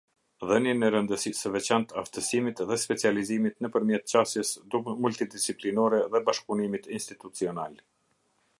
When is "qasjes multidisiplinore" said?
4.15-6.01